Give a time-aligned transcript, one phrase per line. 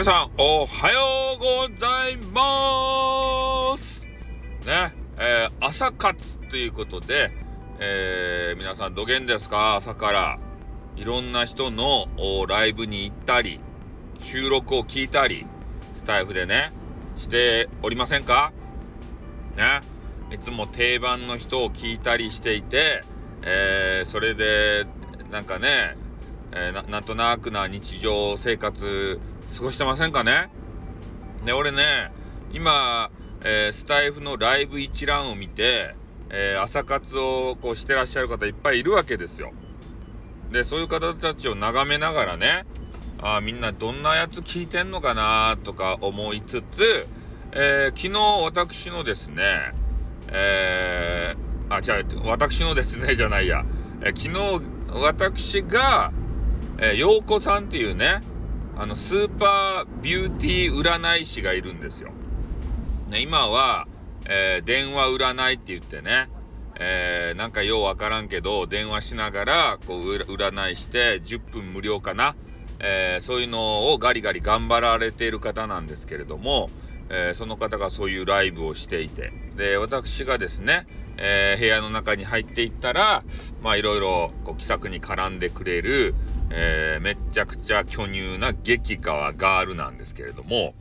[0.00, 0.98] 皆さん、おはよ
[1.36, 4.06] うございます
[4.64, 7.30] ね、えー、朝活ということで、
[7.80, 9.74] えー、皆さん、どげんですか？
[9.76, 10.38] 朝から。
[10.96, 12.06] いろんな人の
[12.48, 13.60] ライブに行ったり、
[14.20, 15.44] 収録を聞いたり、
[15.92, 16.72] スタイフでね、
[17.18, 18.54] しておりませんか？
[19.54, 19.82] ね。
[20.34, 23.04] いつも定番の人を聞いたりしていて、
[23.42, 24.86] えー、それで、
[25.30, 25.94] なんかね、
[26.52, 29.20] えー、なんとなくな日常生活
[29.56, 30.48] 過ごしてませんかね？
[31.44, 32.12] で、俺ね、
[32.52, 33.10] 今、
[33.42, 35.94] えー、スタイフのライブ一覧を見て、
[36.30, 39.52] えー、朝活をこうしてらっしゃる方いっぱいいるわけですよ。
[40.52, 42.64] で、そういう方たちを眺めながらね、
[43.22, 47.06] あみんなどんなやつ聞いてんのかなとか思いつつ、
[47.52, 49.72] えー、昨日私のですね、
[50.28, 53.64] えー、あ、違う、私のですね、じゃないや、
[54.00, 56.12] えー、昨日私が、
[56.78, 58.22] えー、陽子さんっていうね、
[58.80, 62.12] あの、スーパービューティー占い師がいるんですよ。
[63.10, 63.86] ね、今は、
[64.26, 66.30] えー、電話占いって言ってね、
[66.76, 72.34] えー、なんかようわからんけど、電話しながら、こう、占いして、10分無料かな。
[72.78, 76.70] えー、そういうのをガリガリ頑張られている方なんですけれども、
[77.10, 80.86] えー、その方がそういうライブをしていて、で、私がですね、
[81.18, 83.24] えー、部屋の中に入っていったら、
[83.62, 86.14] まあいろいろこう気さくに絡んでくれる、
[86.50, 90.74] えー、めっちゃくちゃ巨乳な激川ガールなんですけれども、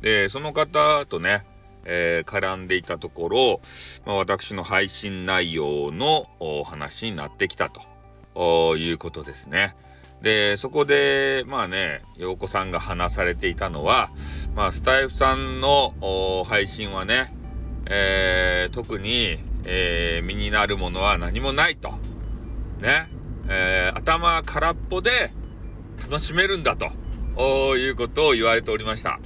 [0.00, 1.44] で、その方とね、
[1.84, 3.60] えー、絡んでいたところ、
[4.04, 9.76] まあ、私の配信内容のお話になってきたということですね。
[10.20, 14.10] で、そこで、まあね、陽子さんが話されていたのは、
[14.54, 15.94] まあ、スタイフさんの
[16.46, 17.32] 配信はね、
[17.86, 21.90] えー、特に、えー、身になるものは何もないと。
[22.80, 23.08] ね。
[23.48, 25.32] えー、頭空っぽで
[26.02, 29.20] 楽しめるんだということを言われておりました。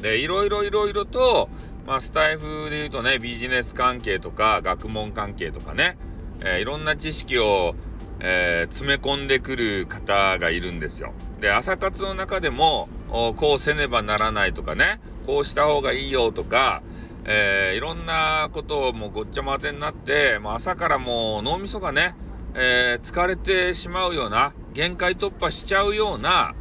[0.00, 1.48] で、いろいろいろいろと、
[1.86, 5.96] まあ、スタイフで言うとね、ビジネス関係とか、学問関係とかね、
[6.40, 7.74] えー、いろんな知識を、
[8.20, 11.12] えー、詰め込んでくる方がいるんですよ。
[11.40, 16.82] で、朝活の中でも、こうせねばならないとかね、こうした方がいいよとか、
[17.24, 22.14] えー、いろんなことをもうごっちゃ混ぜになって、もう朝からもう脳みそがね、
[22.54, 26.54] えー、疲れてしまうような、限界突破しちゃうような、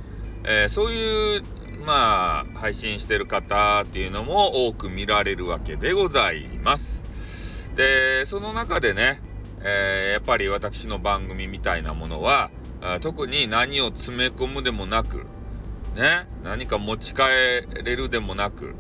[0.44, 1.44] えー、そういう、
[1.86, 7.04] まあ、配信してる方っていうのも多く見られるわけでございます。
[7.76, 9.22] で、その中でね、
[9.64, 12.52] えー、やっぱり私の番組みたいなものは、
[13.02, 15.26] 特に何を詰め込むでもなく、
[15.96, 17.22] ね、何か持ち帰
[17.84, 18.76] れるでもなく、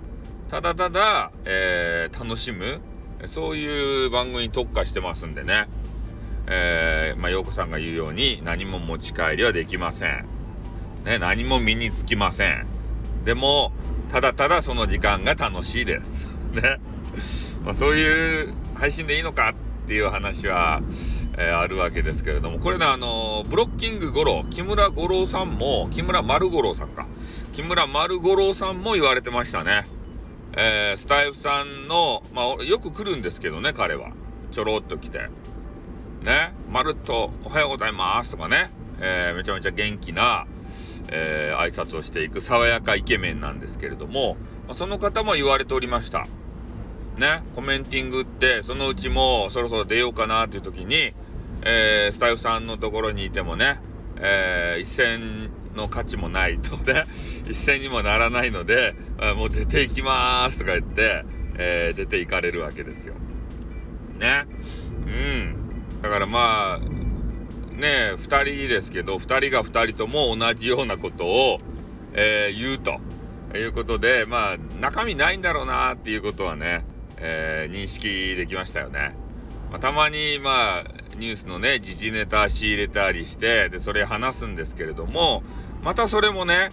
[0.49, 2.81] ただただ、えー、楽しむ、
[3.25, 5.67] そういう番組に特化してますんでね。
[6.53, 10.25] えー、まあ、陽子さんが言うように何も持ち帰りはできません。
[11.05, 12.67] ね、何も身につきません。
[13.23, 13.71] でも、
[14.09, 16.25] ただただその時間が楽しいです。
[16.51, 16.81] ね。
[17.63, 19.53] まあ、そういう配信でいいのか
[19.83, 20.81] っていう話は、
[21.37, 27.07] えー、あるわけですけれども、これね、あのー、ブロッキング五郎、木村五郎さんも、木村丸五郎さんか。
[27.53, 29.87] 木村丸五郎さんも言われてましたね。
[30.57, 34.11] えー、スタイフさんの、まあ、よく来るんですけどね、彼は。
[34.51, 35.29] ちょろっと来て。
[36.21, 40.45] ね、まるっとおはようございますとかね、えー、めちゃめちゃ元気な、
[41.07, 44.37] えー、挨拶をしていく爽やかイケメンなんですけれども、
[44.67, 46.27] まあ、その方も言われておりました。
[47.17, 51.13] ね、コメンティングって、そのうちもそろそろ出ようかなっていう時に、
[51.63, 53.79] えー、スタイフさんのところにいてもね、
[54.17, 57.05] えー、一銭の価値もないとね、
[57.49, 58.93] 一銭にもならないので、
[59.35, 61.25] もう出ていきますとか言って、
[61.57, 63.15] えー、出ていかれるわけですよ。
[64.19, 64.45] ね。
[65.07, 65.60] うん。
[66.01, 71.59] だからまあ、ね、2人ですけど、2人が2人とも同じようなことを、
[72.13, 72.99] えー、言うと
[73.57, 76.83] いうことで、まあ、中身ないんだろうなっていうことはね、
[77.17, 79.15] えー、認識できましたよね。
[79.69, 80.83] まあ、たまに、まあ、
[81.17, 85.43] ニュースのね、時事ネタ仕入れたりして、で、それ話すんですけれども、
[85.81, 86.71] またそれもね、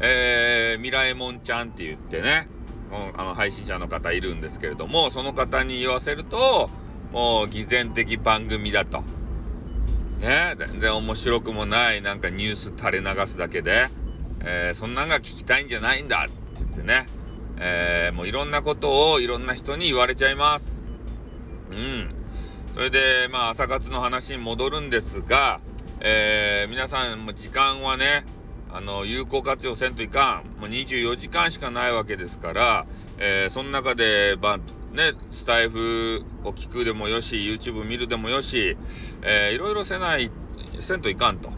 [0.00, 2.48] えー、ミラエモンちゃんって言ってね、
[3.16, 6.70] あの配信者の方いるんですけれども、その方に言わせると、
[7.12, 9.02] もう偽善的番組だと。
[10.20, 13.88] ね全然面白くもないなんかニュース垂れ流すだけで、
[14.40, 17.06] えー、そんなんが聞きたいんじゃないんだって言ってね、
[17.58, 20.82] えー、もういろんなことをいろんな人に言われちゃいます。
[21.70, 22.08] うん。
[22.74, 25.60] それで、まあ、朝活の話に戻るんですが、
[26.00, 28.24] えー、皆さんも時間はね、
[28.70, 30.60] あの、有効活用せんといかん。
[30.60, 32.86] もう24時間しかないわけですから、
[33.18, 34.60] えー、その中で、まあ、
[34.92, 38.76] ね、スタイフを聞くでもよし、YouTube 見るでもよし、
[39.22, 40.30] えー、いろいろせない、
[40.80, 41.50] せんといかんと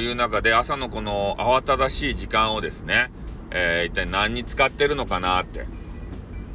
[0.00, 3.10] いう中で、朝のこの慌ただしい時間をですね、
[3.50, 5.66] えー、一体何に使ってるのかなって。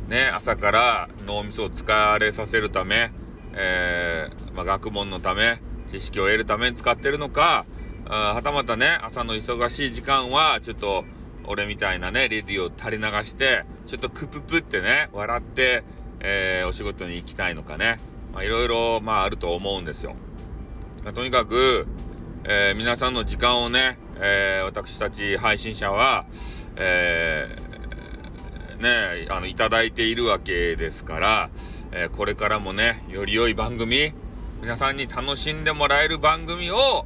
[0.08, 3.12] ね、朝から脳みそを疲れさせるため、
[3.54, 7.66] えー、まあ、学問のため、知識を得るために使ってるのか、
[8.06, 11.06] あはたまたね、朝の忙しい時間は、ちょっと、
[11.46, 15.84] 俺みたいなね、レディを垂れ流して、ちょっとクププってね、笑って、
[16.24, 18.00] えー、お仕事に行きたいのかね。
[18.34, 20.16] まあ、いろいろ、まあ、あると思うんですよ。
[21.04, 21.86] まあ、とにかく、
[22.46, 26.26] えー、皆さんの時間をね、えー、私たち配信者は、
[26.78, 31.50] えー、ね、あの、いただいているわけですから、
[31.96, 34.14] えこれからもね、より良い番組、
[34.62, 37.06] 皆さんに楽しんでもらえる番組を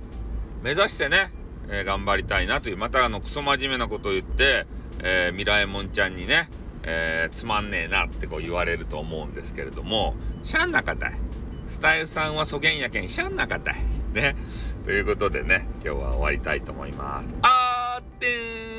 [0.64, 1.32] 目指してね、
[1.70, 4.66] え頑張りたいなという、またあの、クソ真面目なことを言って、
[5.04, 6.50] えミラエモンちゃんにね、
[6.88, 11.14] えつまんねえなってこう言われると思うんですけれども、しゃんなかたい。
[11.68, 13.76] スタイルさんはそげんやけんしゃんなかたい。
[14.14, 14.36] ね。
[14.86, 17.36] ということでね、今日は終わりたいと思います。
[17.42, 18.77] あーってー